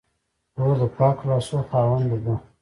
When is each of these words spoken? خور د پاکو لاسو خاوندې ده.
خور 0.53 0.75
د 0.81 0.83
پاکو 0.97 1.23
لاسو 1.29 1.57
خاوندې 1.69 2.17
ده. 2.25 2.35